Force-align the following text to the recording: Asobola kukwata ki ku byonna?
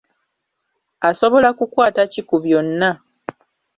Asobola 1.09 1.49
kukwata 1.57 2.01
ki 2.11 2.21
ku 2.27 2.35
byonna? 2.43 2.89